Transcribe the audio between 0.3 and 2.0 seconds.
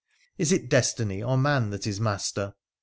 Is it destiny or man that is